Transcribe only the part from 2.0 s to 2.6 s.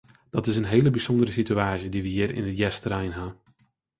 we hjir yn